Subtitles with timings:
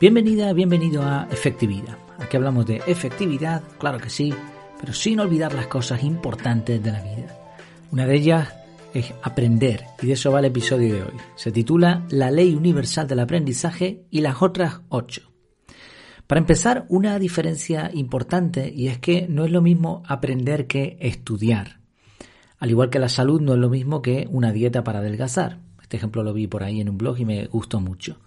[0.00, 1.96] Bienvenida, bienvenido a Efectividad.
[2.18, 4.34] Aquí hablamos de efectividad, claro que sí,
[4.80, 7.38] pero sin olvidar las cosas importantes de la vida.
[7.92, 8.52] Una de ellas
[8.92, 11.14] es aprender, y de eso va el episodio de hoy.
[11.36, 15.30] Se titula La Ley Universal del Aprendizaje y las otras ocho.
[16.26, 21.80] Para empezar, una diferencia importante y es que no es lo mismo aprender que estudiar.
[22.58, 25.60] Al igual que la salud no es lo mismo que una dieta para adelgazar.
[25.80, 28.18] Este ejemplo lo vi por ahí en un blog y me gustó mucho.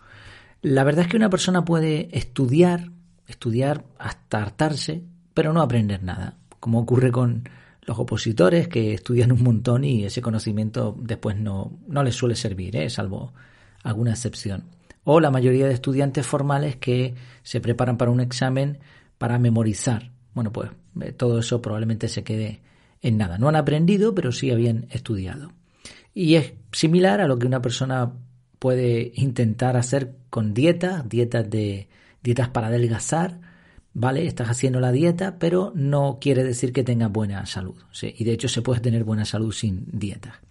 [0.61, 2.91] La verdad es que una persona puede estudiar,
[3.27, 7.47] estudiar hasta hartarse, pero no aprender nada, como ocurre con
[7.81, 12.75] los opositores que estudian un montón y ese conocimiento después no, no les suele servir,
[12.75, 12.89] ¿eh?
[12.89, 13.33] salvo
[13.83, 14.65] alguna excepción.
[15.03, 18.79] O la mayoría de estudiantes formales que se preparan para un examen
[19.17, 20.11] para memorizar.
[20.33, 20.69] Bueno, pues
[21.01, 22.59] eh, todo eso probablemente se quede
[23.01, 23.37] en nada.
[23.37, 25.53] No han aprendido, pero sí habían estudiado.
[26.13, 28.11] Y es similar a lo que una persona
[28.59, 31.87] puede intentar hacer con dietas, dietas de
[32.23, 33.39] dietas para adelgazar,
[33.93, 34.27] ¿vale?
[34.27, 37.81] Estás haciendo la dieta, pero no quiere decir que tengas buena salud.
[38.01, 40.41] Y de hecho se puede tener buena salud sin dieta.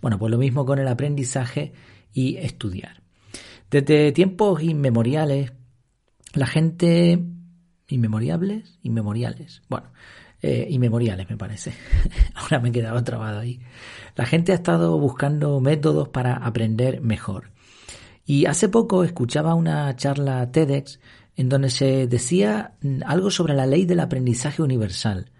[0.00, 1.72] Bueno, pues lo mismo con el aprendizaje
[2.12, 3.02] y estudiar.
[3.70, 5.52] Desde tiempos inmemoriales,
[6.34, 7.18] la gente...
[7.92, 8.78] ¿Inmemoriales?
[8.82, 9.62] Inmemoriales.
[9.68, 9.88] Bueno,
[10.40, 11.72] eh, inmemoriales me parece.
[12.34, 13.60] Ahora me he quedado trabado ahí.
[14.16, 17.50] La gente ha estado buscando métodos para aprender mejor.
[18.24, 21.00] Y hace poco escuchaba una charla TEDx
[21.36, 22.74] en donde se decía
[23.06, 25.30] algo sobre la ley del aprendizaje universal.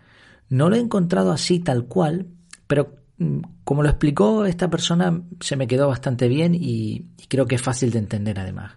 [0.49, 2.29] No lo he encontrado así tal cual,
[2.67, 7.55] pero mm, como lo explicó esta persona se me quedó bastante bien y, creo que
[7.55, 8.73] es fácil de entender además.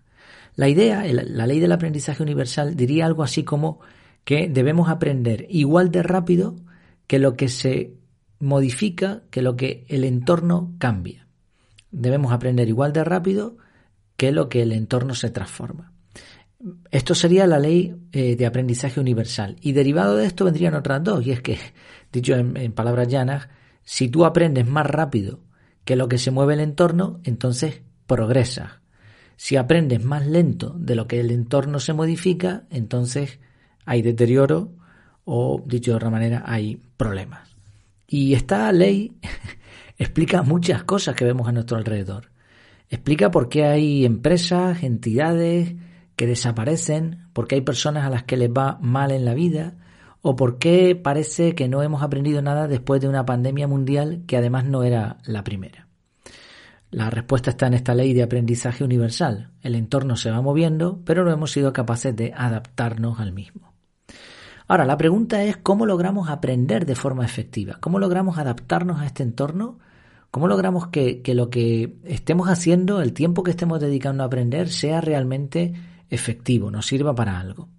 [0.56, 3.80] La idea, la ley del aprendizaje universal diría algo así como
[4.23, 6.56] que debemos aprender igual de rápido
[7.08, 7.94] que lo que se
[8.39, 11.28] modifica, que lo que el entorno cambia.
[11.92, 13.57] Debemos aprender igual de rápido
[14.18, 15.91] que lo que el entorno se transforma.
[16.90, 19.57] Esto sería la ley eh, de aprendizaje universal.
[19.62, 21.25] Y derivado de esto vendrían otras dos.
[21.25, 21.57] Y es que,
[22.12, 23.50] dicho en, palabras llanas,
[23.84, 25.40] si tú aprendes más rápido
[25.84, 28.84] que lo que se mueve el entorno, entonces progresas.
[29.38, 33.40] Si aprendes más lento de lo que el entorno se modifica, entonces
[33.85, 34.72] hay deterioro
[35.25, 37.56] o, dicho de otra manera, hay problemas.
[38.07, 39.13] Y esta ley
[39.97, 42.31] explica muchas cosas que vemos a nuestro alrededor.
[42.90, 45.75] Explica por qué hay empresas, entidades
[46.16, 49.75] que desaparecen, por qué hay personas a las que les va mal en la vida,
[50.22, 54.38] o por qué parece que no hemos aprendido nada después de una pandemia mundial que
[54.38, 55.84] además no era la primera.
[56.95, 59.51] La respuesta está en esta ley de aprendizaje universal.
[59.61, 63.73] El entorno se va moviendo, pero no hemos sido capaces de adaptarnos al mismo.
[64.67, 69.23] Ahora, la pregunta es cómo logramos aprender de forma efectiva, cómo logramos adaptarnos a este
[69.23, 69.79] entorno
[70.35, 75.00] ¿Cómo logramos que, lo que estemos haciendo, el tiempo que estemos dedicando a aprender, sea
[75.00, 75.73] realmente
[76.09, 77.69] efectivo, nos sirva para algo?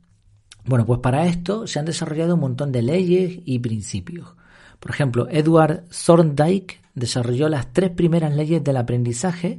[0.64, 4.36] Bueno, pues para esto se han desarrollado un montón de leyes y principios.
[4.86, 9.58] Por ejemplo, Edward Thorndike desarrolló las tres primeras leyes del aprendizaje,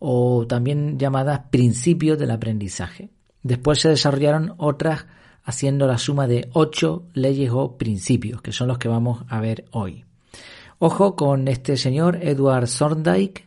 [0.00, 3.10] o también llamadas principios del aprendizaje.
[3.44, 5.06] Después se desarrollaron otras
[5.44, 9.64] haciendo la suma de ocho leyes o principios, que son los que vamos a ver
[9.70, 10.04] hoy.
[10.80, 13.46] Ojo con este señor Edward Thorndike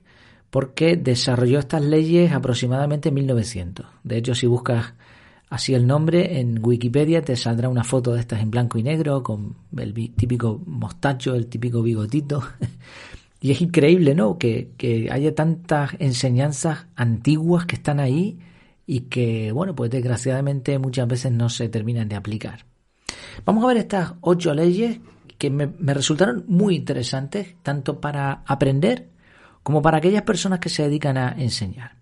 [0.49, 3.85] porque desarrolló estas leyes aproximadamente en 1900.
[4.05, 4.93] De hecho, si buscas
[5.49, 9.23] así el nombre en Wikipedia te saldrá una foto de estas en blanco y negro
[9.23, 12.43] con el típico mostacho, el típico bigotito.
[13.41, 14.37] y es increíble, ¿no?
[14.37, 18.39] Que, que haya tantas enseñanzas antiguas que están ahí
[18.87, 22.65] y que, bueno, pues desgraciadamente muchas veces no se terminan de aplicar.
[23.43, 24.99] Vamos a ver estas ocho leyes
[25.37, 29.09] que me, resultaron muy interesantes, tanto para aprender
[29.63, 31.97] como para aquellas personas que se dedican a enseñar.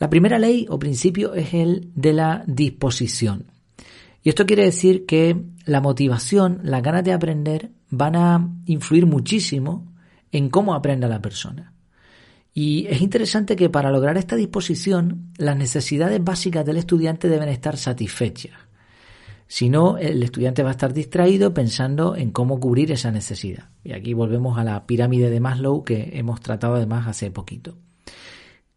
[0.00, 3.52] La primera ley o principio es el de la disposición.
[4.22, 9.92] Y esto quiere decir que la motivación, las ganas de aprender van a influir muchísimo
[10.32, 11.74] en cómo aprenda la persona.
[12.54, 17.76] Y es interesante que para lograr esta disposición, las necesidades básicas del estudiante deben estar
[17.76, 18.54] satisfechas.
[19.46, 23.68] Si no, el estudiante va a estar distraído pensando en cómo cubrir esa necesidad.
[23.84, 27.76] Y aquí volvemos a la pirámide de Maslow que hemos tratado además hace poquito.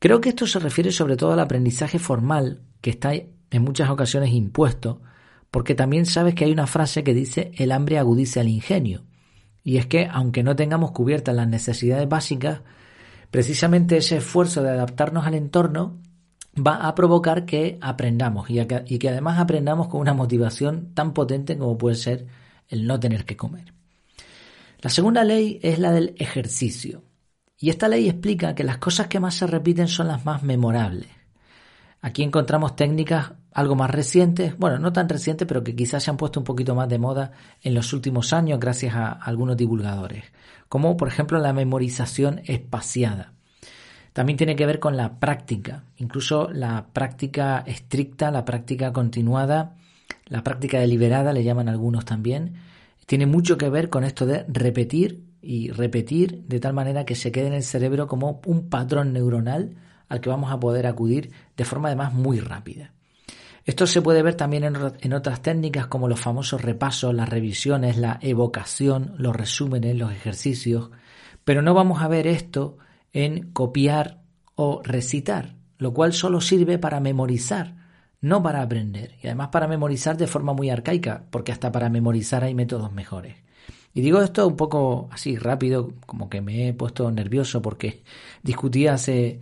[0.03, 4.33] Creo que esto se refiere sobre todo al aprendizaje formal que está en muchas ocasiones
[4.33, 5.01] impuesto,
[5.49, 9.05] porque también sabes que hay una frase que dice el hambre agudiza el ingenio.
[9.63, 12.63] Y es que aunque no tengamos cubiertas las necesidades básicas,
[13.31, 16.01] precisamente ese esfuerzo de adaptarnos al entorno
[16.53, 21.77] va a provocar que aprendamos y, que además aprendamos con una motivación tan potente como
[21.77, 22.27] puede ser
[22.67, 23.73] el no tener que comer.
[24.81, 27.03] La segunda ley es la del ejercicio.
[27.63, 31.07] Y esta ley explica que las cosas que más se repiten son las más memorables.
[32.01, 36.17] Aquí encontramos técnicas algo más recientes, bueno, no tan recientes, pero que quizás se han
[36.17, 37.31] puesto un poquito más de moda
[37.61, 40.25] en los últimos años gracias a algunos divulgadores,
[40.67, 43.31] como por ejemplo la memorización espaciada.
[44.11, 49.77] También tiene que ver con la práctica, incluso la práctica estricta, la práctica continuada,
[50.25, 52.55] la práctica deliberada, le llaman algunos también,
[53.05, 57.31] tiene mucho que ver con esto de repetir y repetir de tal manera que se
[57.31, 59.75] quede en el cerebro como un patrón neuronal
[60.07, 62.93] al que vamos a poder acudir de forma además muy rápida.
[63.65, 68.19] Esto se puede ver también en, otras técnicas como los famosos repasos, las revisiones, la
[68.21, 70.91] evocación, los resúmenes, los ejercicios,
[71.43, 72.77] pero no vamos a ver esto
[73.13, 74.21] en copiar
[74.55, 77.75] o recitar, lo cual solo sirve para memorizar,
[78.19, 82.43] no para aprender, y además para memorizar de forma muy arcaica, porque hasta para memorizar
[82.43, 83.42] hay métodos mejores.
[83.93, 88.03] Y digo esto un poco así rápido, como que me he puesto nervioso porque
[88.43, 89.39] discutí hace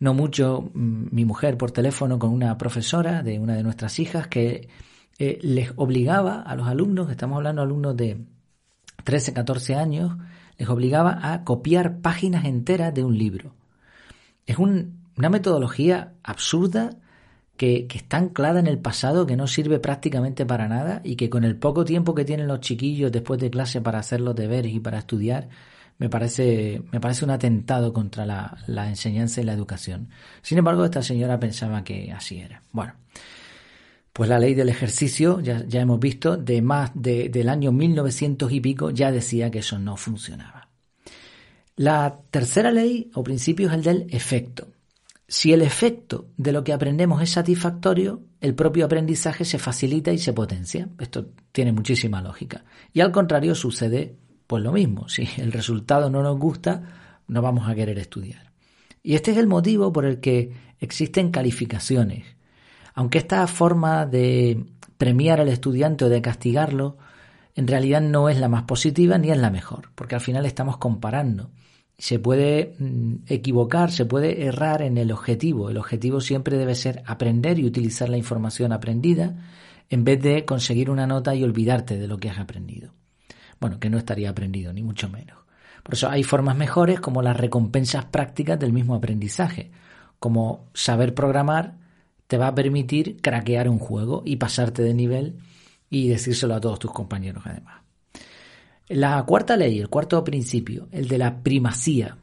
[0.00, 4.26] no mucho mm, mi mujer por teléfono con una profesora de una de nuestras hijas
[4.28, 4.68] que
[5.18, 8.24] eh, les obligaba a los alumnos, estamos hablando de alumnos de
[9.04, 10.16] 13, 14 años,
[10.58, 13.54] les obligaba a copiar páginas enteras de un libro.
[14.46, 16.90] Es una metodología absurda
[17.56, 21.30] que, que, está anclada en el pasado, que no sirve prácticamente para nada y que
[21.30, 24.72] con el poco tiempo que tienen los chiquillos después de clase para hacer los deberes
[24.72, 25.48] y para estudiar,
[25.98, 30.08] me parece, me parece un atentado contra la, enseñanza y la educación.
[30.42, 32.62] Sin embargo, esta señora pensaba que así era.
[32.72, 32.94] Bueno,
[34.12, 38.52] pues la ley del ejercicio, ya, ya hemos visto, de más de, del año 1900
[38.52, 40.68] y pico, ya decía que eso no funcionaba.
[41.76, 44.68] La tercera ley o principio es el del efecto.
[45.26, 50.18] Si el efecto de lo que aprendemos es satisfactorio, el propio aprendizaje se facilita y
[50.18, 50.88] se potencia.
[50.98, 52.64] Esto tiene muchísima lógica.
[52.92, 54.16] Y al contrario sucede
[54.46, 56.82] pues lo mismo, si el resultado no nos gusta,
[57.26, 58.52] no vamos a querer estudiar.
[59.02, 62.24] Y este es el motivo por el que existen calificaciones.
[62.94, 64.64] Aunque esta forma de
[64.98, 66.98] premiar al estudiante o de castigarlo,
[67.54, 70.76] en realidad no es la más positiva ni es la mejor, porque al final estamos
[70.76, 71.50] comparando.
[71.98, 75.70] Se puede mm, equivocar, se puede errar en el objetivo.
[75.70, 79.36] El objetivo siempre debe ser aprender y utilizar la información aprendida
[79.90, 82.92] en vez de conseguir una nota y olvidarte de lo que has aprendido.
[83.60, 85.38] Bueno, que no estaría aprendido, ni mucho menos.
[85.82, 89.70] Por eso hay formas mejores como las recompensas prácticas del mismo aprendizaje,
[90.18, 91.74] como saber programar
[92.26, 95.38] te va a permitir craquear un juego y pasarte de nivel
[95.90, 97.83] y decírselo a todos tus compañeros además.
[98.88, 102.18] La cuarta ley, el cuarto principio, el de la primacía.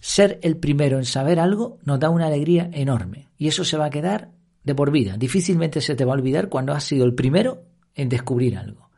[0.00, 3.86] Ser el primero en saber algo nos da una alegría enorme y eso se va
[3.86, 4.32] a quedar
[4.64, 5.16] de por vida.
[5.16, 7.62] Difícilmente se te va a olvidar cuando has sido el primero
[7.94, 8.90] en descubrir algo.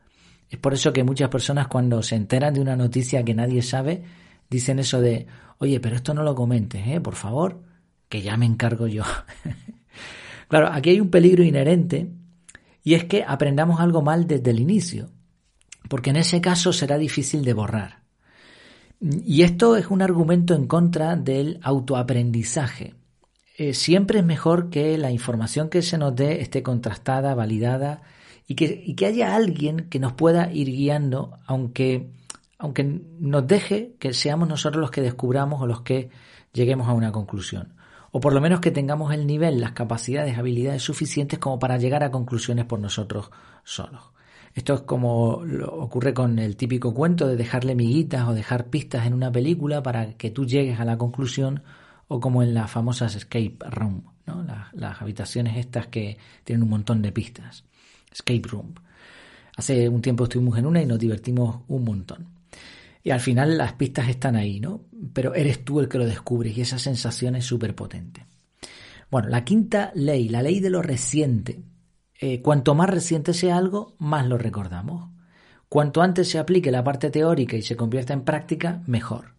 [0.49, 4.03] Es por eso que muchas personas cuando se enteran de una noticia que nadie sabe,
[4.49, 5.27] dicen eso de,
[5.59, 6.99] oye, pero esto no lo comentes, ¿eh?
[6.99, 7.61] por favor,
[8.09, 9.03] que ya me encargo yo.
[10.47, 12.09] claro, aquí hay un peligro inherente
[12.83, 15.11] y es que aprendamos algo mal desde el inicio,
[15.87, 17.99] porque en ese caso será difícil de borrar.
[19.01, 22.95] Y esto es un argumento en contra del autoaprendizaje.
[23.57, 28.01] Eh, siempre es mejor que la información que se nos dé esté contrastada, validada
[28.47, 32.09] y que, que haya alguien que nos pueda ir guiando, aunque,
[32.57, 32.83] aunque
[33.19, 36.09] nos deje que seamos nosotros los que descubramos o los que
[36.53, 37.73] lleguemos a una conclusión.
[38.11, 42.03] O por lo menos que tengamos el nivel, las capacidades, habilidades suficientes como para llegar
[42.03, 43.29] a conclusiones por nosotros
[43.63, 44.01] solos.
[44.53, 49.13] Esto es como ocurre con el típico cuento de dejarle miguitas o dejar pistas en
[49.13, 51.63] una película para que tú llegues a la conclusión,
[52.07, 54.43] o como en las famosas escape room, ¿no?
[54.43, 57.63] las, las habitaciones estas que tienen un montón de pistas.
[58.11, 58.73] Escape Room.
[59.55, 62.27] Hace un tiempo estuvimos en una y nos divertimos un montón.
[63.03, 64.81] Y al final las pistas están ahí, ¿no?
[65.13, 68.25] Pero eres tú el que lo descubres y esa sensación es súper potente.
[69.09, 71.59] Bueno, la quinta ley, la ley de lo reciente.
[72.21, 75.09] Eh, cuanto más reciente sea algo, más lo recordamos.
[75.69, 79.35] Cuanto antes se aplique la parte teórica y se convierta en práctica, mejor.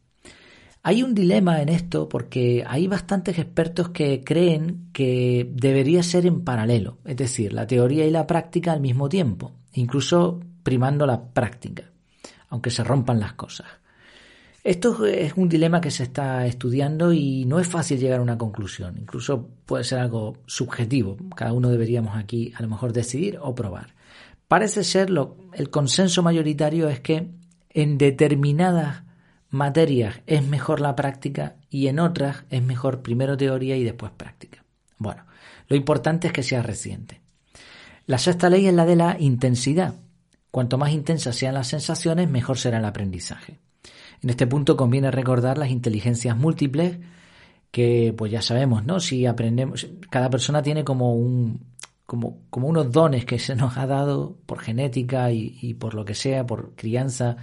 [0.83, 6.43] Hay un dilema en esto porque hay bastantes expertos que creen que debería ser en
[6.43, 11.91] paralelo, es decir, la teoría y la práctica al mismo tiempo, incluso primando la práctica,
[12.49, 13.67] aunque se rompan las cosas.
[14.63, 18.37] Esto es un dilema que se está estudiando y no es fácil llegar a una
[18.37, 23.55] conclusión, incluso puede ser algo subjetivo, cada uno deberíamos aquí a lo mejor decidir o
[23.55, 23.95] probar.
[24.49, 27.31] Parece ser lo, el consenso mayoritario es que
[27.71, 29.05] en determinadas
[29.49, 34.65] materias es mejor la práctica y en otras es mejor primero teoría y después práctica.
[34.99, 35.25] Bueno,
[35.69, 37.23] lo importante es que sea reciente.
[38.07, 39.95] La sexta ley es la de la intensidad.
[40.51, 43.61] Cuanto más intensas sean las sensaciones, mejor será el aprendizaje.
[44.23, 46.99] En este punto conviene recordar las inteligencias múltiples
[47.71, 49.01] que pues ya sabemos, ¿no?
[49.01, 51.71] Si aprendemos, cada persona tiene como un
[52.11, 56.17] como, como unos dones que se nos ha dado por genética y, por lo que
[56.17, 57.37] sea, por crianza,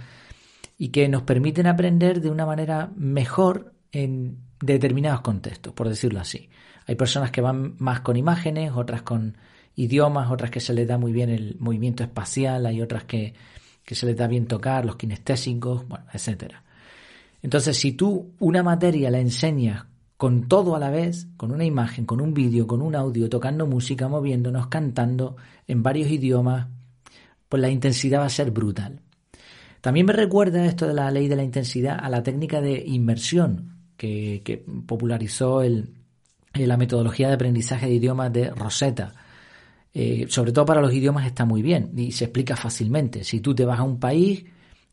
[0.76, 6.50] y que nos permiten aprender de una manera mejor en determinados contextos, por decirlo así.
[6.86, 9.38] Hay personas que van más con imágenes, otras con
[9.74, 13.32] idiomas, otras que se les da muy bien el movimiento espacial, hay otras que,
[13.86, 16.62] que se les da bien tocar, los kinestésicos, bueno, etcétera.
[17.42, 22.04] Entonces, si tú una materia la enseñas con todo a la vez, con una imagen,
[22.04, 26.66] con un vídeo, con un audio, tocando música, moviéndonos, cantando en varios idiomas,
[27.48, 29.00] pues la intensidad va a ser brutal.
[29.80, 33.76] También me recuerda esto de la ley de la intensidad a la técnica de inmersión
[33.96, 35.94] que, popularizó el,
[36.52, 39.14] la metodología de aprendizaje de idiomas de Rosetta.
[39.94, 43.22] Eh, sobre todo para los idiomas está muy bien y se explica fácilmente.
[43.22, 44.44] Si tú te vas a un país,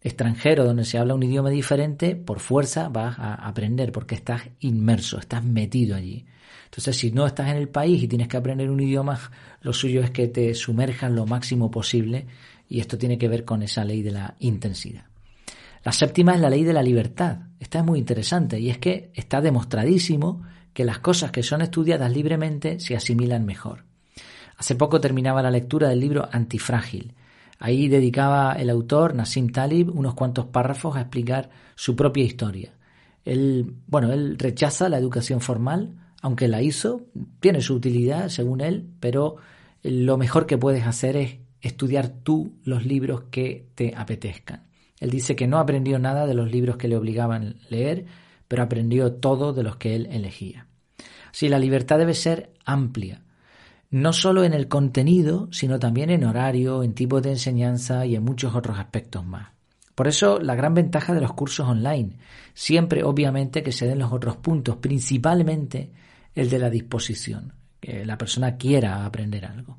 [0.01, 5.19] extranjero donde se habla un idioma diferente, por fuerza vas a aprender porque estás inmerso,
[5.19, 6.25] estás metido allí.
[6.65, 9.19] Entonces, si no estás en el país y tienes que aprender un idioma,
[9.61, 12.27] lo suyo es que te sumerjas lo máximo posible
[12.67, 15.05] y esto tiene que ver con esa ley de la intensidad.
[15.83, 17.39] La séptima es la ley de la libertad.
[17.59, 20.41] Esta es muy interesante y es que está demostradísimo
[20.73, 23.85] que las cosas que son estudiadas libremente se asimilan mejor.
[24.57, 27.13] Hace poco terminaba la lectura del libro Antifrágil
[27.59, 32.73] Ahí dedicaba el autor, Nassim Talib, unos cuantos párrafos a explicar su propia historia.
[33.23, 37.03] Él, bueno, él rechaza la educación formal, aunque la hizo,
[37.39, 39.37] tiene su utilidad según él, pero
[39.83, 44.67] lo mejor que puedes hacer es estudiar tú los libros que te apetezcan.
[44.99, 48.05] Él dice que no aprendió nada de los libros que le obligaban a leer,
[48.47, 50.67] pero aprendió todo de los que él elegía.
[51.31, 53.24] Si la libertad debe ser amplia,
[53.89, 58.23] no solo en el contenido, sino también en horario, en tipo de enseñanza y en
[58.23, 59.49] muchos otros aspectos más.
[59.95, 62.17] Por eso la gran ventaja de los cursos online,
[62.53, 65.91] siempre obviamente que se den los otros puntos, principalmente
[66.35, 69.77] el de la disposición, que la persona quiera aprender algo.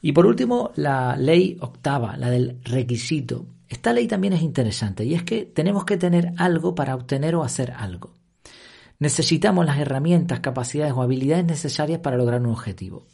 [0.00, 3.46] Y por último, la ley octava, la del requisito.
[3.68, 7.44] Esta ley también es interesante y es que tenemos que tener algo para obtener o
[7.44, 8.14] hacer algo.
[9.00, 13.06] Necesitamos las herramientas, capacidades o habilidades necesarias para lograr un objetivo.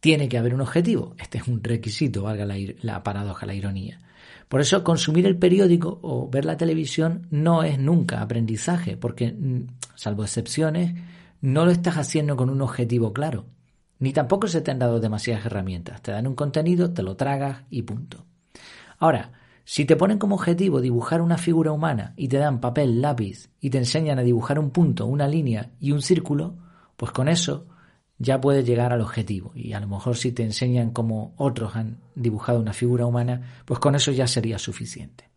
[0.00, 1.14] Tiene que haber un objetivo.
[1.18, 4.00] Este es un requisito, valga la, paradoja, la ironía.
[4.48, 9.66] Por eso consumir el periódico o ver la televisión no es nunca aprendizaje, porque, mm,
[9.94, 10.94] salvo excepciones,
[11.42, 13.44] no lo estás haciendo con un objetivo claro.
[13.98, 16.00] Ni tampoco se te han dado demasiadas herramientas.
[16.00, 18.24] Te dan un contenido, te lo tragas y punto.
[18.98, 19.32] Ahora,
[19.64, 23.70] si te ponen como objetivo dibujar una figura humana y te dan papel, lápiz y
[23.70, 26.56] te enseñan a dibujar un punto, una línea y un círculo,
[26.96, 27.66] pues con eso
[28.18, 29.52] ya puedes llegar al objetivo.
[29.54, 33.80] Y a lo mejor si te enseñan como otros han dibujado una figura humana, pues
[33.80, 35.30] con eso ya sería suficiente.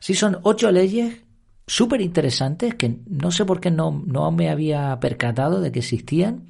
[0.00, 1.22] Si son ocho leyes
[1.66, 6.48] súper interesantes que no sé por qué no, no me había percatado de que existían,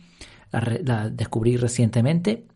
[0.51, 2.47] las descubrí recientemente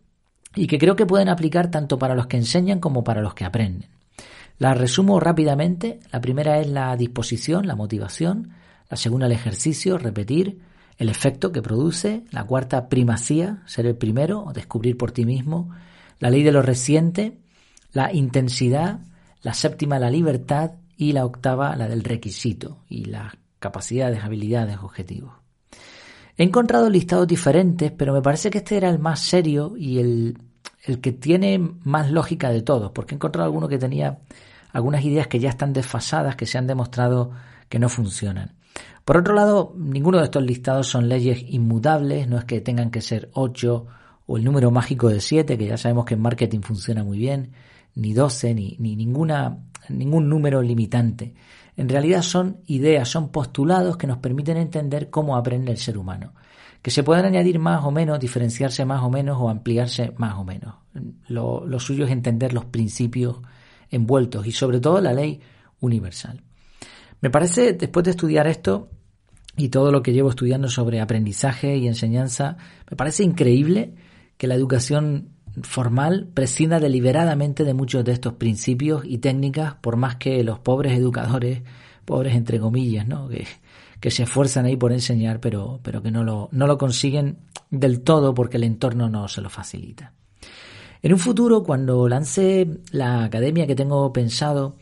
[0.55, 3.45] y que creo que pueden aplicar tanto para los que enseñan como para los que
[3.45, 3.98] aprenden.
[4.59, 6.01] La resumo rápidamente.
[6.13, 8.51] La primera es la disposición, la motivación.
[8.91, 10.61] La segunda, el ejercicio, repetir.
[10.99, 12.25] El efecto que produce.
[12.31, 15.71] La cuarta, primacía, ser el primero o descubrir por ti mismo.
[16.19, 17.39] La ley de lo reciente.
[17.93, 19.01] La intensidad.
[19.43, 20.73] La séptima, la libertad.
[20.97, 25.33] Y la octava, la del requisito y las capacidades, habilidades, objetivos.
[26.37, 30.39] He encontrado listados diferentes, pero me parece que este era el más serio y el,
[30.89, 34.19] el que tiene más lógica de todos, porque he encontrado alguno que tenía
[34.73, 37.33] algunas ideas que ya están desfasadas, que se han demostrado
[37.69, 38.55] que no funcionan.
[39.05, 43.01] Por otro lado, ninguno de estos listados son leyes inmutables, no es que tengan que
[43.01, 43.87] ser 8
[44.27, 47.53] o el número mágico de 7, que ya sabemos que en marketing funciona muy bien,
[47.95, 51.35] ni 12, ni, ni ninguna, ningún número limitante.
[51.79, 56.35] En realidad son ideas, son postulados que nos permiten entender cómo aprende el ser humano.
[56.83, 60.45] Que se puedan añadir más o menos, diferenciarse más o menos o ampliarse más o
[60.45, 60.75] menos.
[61.29, 63.37] Lo, lo suyo es entender los principios
[63.91, 65.41] envueltos y sobre todo la ley
[65.79, 66.43] universal.
[67.21, 68.91] Me parece, después de estudiar esto
[69.57, 72.57] y todo lo que llevo estudiando sobre aprendizaje y enseñanza,
[72.91, 73.95] me parece increíble
[74.37, 75.29] que la educación
[75.63, 80.97] formal prescinda deliberadamente de muchos de estos principios y técnicas, por más que los pobres
[80.99, 81.63] educadores,
[82.05, 83.29] pobres entre comillas, ¿no?
[83.29, 83.47] que,
[84.01, 87.39] que se esfuerzan ahí por enseñar, pero, pero que no lo, no lo consiguen
[87.71, 90.13] del todo porque el entorno no se lo facilita.
[91.03, 94.77] En un futuro, cuando lance la academia que tengo pensado,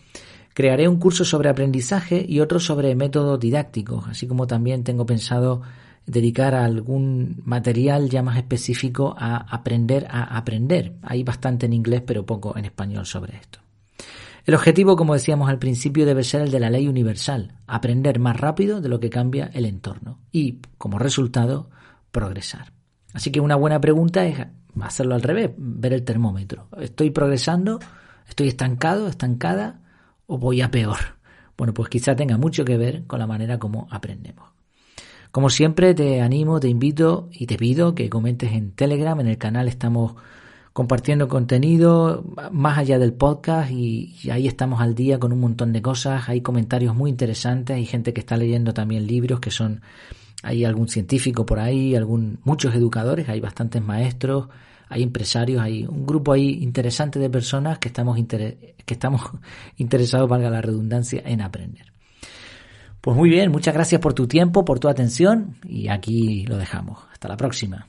[0.55, 5.63] crearé un curso sobre aprendizaje y otro sobre métodos didácticos, así como también tengo pensado
[6.07, 10.95] dedicar algún material ya más específico a aprender a aprender.
[11.03, 13.59] Hay bastante en inglés, pero poco en español sobre esto.
[14.45, 18.37] El objetivo, como decíamos al principio, debe ser el de la ley universal, aprender más
[18.37, 21.69] rápido de lo que cambia el entorno y, como resultado,
[22.13, 22.73] progresar.
[23.13, 24.47] Así que una buena pregunta es
[24.81, 26.69] hacerlo al revés, ver el termómetro.
[26.79, 27.81] ¿Estoy progresando?
[28.29, 29.81] ¿Estoy estancado, estancada
[30.27, 30.99] o voy a peor?
[31.57, 34.56] Bueno, pues quizá tenga mucho que ver con la manera como aprendemos.
[35.31, 39.19] Como siempre, te animo, te invito y te pido que comentes en Telegram.
[39.21, 40.15] En el canal estamos
[40.77, 45.81] compartiendo contenido más allá del podcast y, ahí estamos al día con un montón de
[45.81, 46.29] cosas.
[46.29, 49.81] Hay comentarios muy interesantes, hay gente que está leyendo también libros que son,
[50.43, 54.49] hay algún científico por ahí, algún, muchos educadores, hay bastantes maestros,
[54.91, 59.23] hay empresarios, hay un grupo ahí interesante de personas que estamos, que estamos
[59.79, 61.96] interesados, valga la redundancia, en aprender.
[63.07, 66.99] Pues muy bien, muchas gracias por tu tiempo, por tu atención y aquí lo dejamos.
[67.13, 67.87] Hasta la próxima.